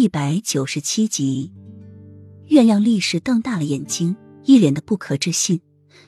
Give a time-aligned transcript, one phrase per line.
[0.00, 1.50] 一百九十七集，
[2.50, 5.60] 鸳鸯立时瞪大了眼睛，一脸的不可置信。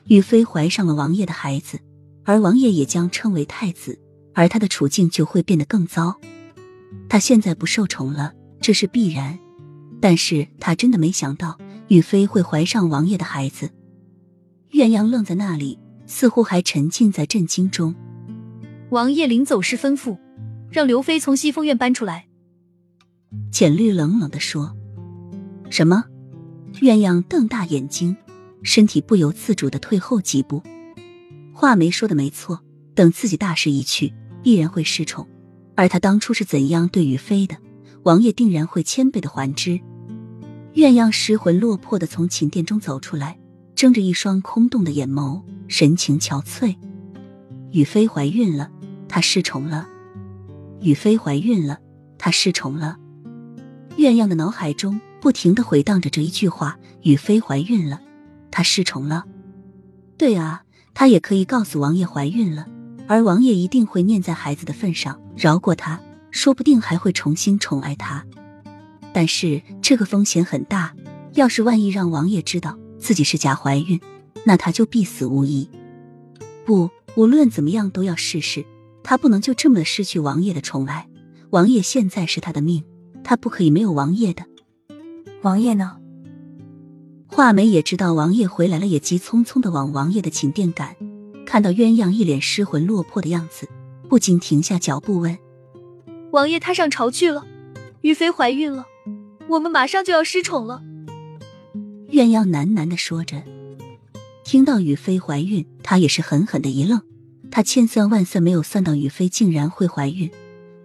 [0.05, 1.77] 雨飞怀上了王爷的孩子，
[2.23, 3.99] 而王爷也将称为太子，
[4.33, 6.15] 而他的处境就会变得更糟。
[7.09, 8.31] 他现在不受宠了，
[8.61, 9.37] 这是必然。
[9.99, 13.69] 但是他真的没想到雨飞会怀上王爷的孩子。
[14.71, 17.93] 鸳鸯愣在那里，似乎还沉浸在震惊中。
[18.91, 20.17] 王爷临走时吩咐，
[20.69, 22.29] 让刘飞从西风院搬出来。
[23.51, 24.75] 浅绿冷冷的说
[25.69, 26.05] ：“什么？”
[26.81, 28.15] 鸳鸯瞪大眼睛，
[28.63, 30.63] 身体不由自主的退后几步。
[31.53, 32.61] 画眉说的没错，
[32.95, 35.27] 等自己大势已去，必然会失宠。
[35.75, 37.57] 而他当初是怎样对于妃的，
[38.03, 39.79] 王爷定然会千倍的还之。
[40.73, 43.37] 鸳鸯失魂落魄的从寝殿中走出来，
[43.75, 46.75] 睁着一双空洞的眼眸，神情憔悴。
[47.71, 48.71] 雨妃怀孕了，
[49.07, 49.87] 她失宠了。
[50.81, 51.79] 雨妃怀孕了，
[52.17, 52.97] 她失宠了。
[54.01, 58.01] 鸳鸯的脑海中不停的回荡着这一句话：“雨妃怀孕了，
[58.49, 59.25] 她失宠了。”
[60.17, 60.63] 对啊，
[60.95, 62.65] 她也可以告诉王爷怀孕了，
[63.07, 68.25] 而王爷一定会念在孩子的份上饶过她，说不定还会重新宠爱她。
[69.13, 70.95] 但是这个风险很大，
[71.33, 74.01] 要是万一让王爷知道自己是假怀孕，
[74.45, 75.69] 那她就必死无疑。
[76.65, 78.65] 不，无论怎么样都要试试，
[79.03, 81.07] 她不能就这么失去王爷的宠爱。
[81.51, 82.83] 王爷现在是她的命。
[83.23, 84.45] 他不可以没有王爷的。
[85.41, 85.97] 王爷呢？
[87.27, 90.95] 画眉也知道王爷回来了，也急匆匆的往王爷的寝殿赶。
[91.45, 93.67] 看到鸳鸯一脸失魂落魄的样子，
[94.09, 95.37] 不禁停下脚步问
[96.31, 97.45] ：“王爷他上朝去了，
[98.01, 98.85] 于妃怀孕了，
[99.47, 100.81] 我们马上就要失宠了。”
[102.11, 103.41] 鸳鸯喃喃的说着。
[104.43, 107.01] 听到雨妃怀孕，他也是狠狠的一愣。
[107.49, 110.29] 他千算万算没有算到雨妃竟然会怀孕。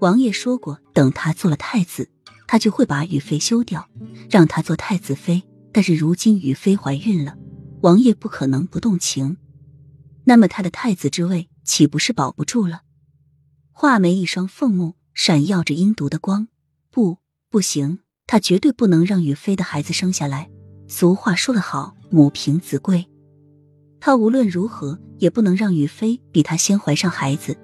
[0.00, 2.08] 王爷说过，等他做了太子。
[2.46, 3.88] 他就会把雨妃休掉，
[4.30, 5.42] 让她做太子妃。
[5.72, 7.36] 但是如今雨妃怀孕了，
[7.82, 9.36] 王爷不可能不动情。
[10.24, 12.80] 那么他的太子之位岂不是保不住了？
[13.72, 16.48] 画眉一双凤目闪耀着阴毒的光，
[16.90, 17.18] 不，
[17.50, 20.48] 不行，他绝对不能让雨妃的孩子生下来。
[20.88, 23.06] 俗话说得好，母凭子贵。
[24.00, 27.54] 他无论如何也不能让雨妃比他先怀上孩子，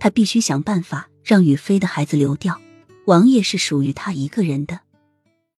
[0.00, 2.60] 他必须想办法让雨妃的孩子流掉。
[3.10, 4.82] 王爷是属于他一个人的。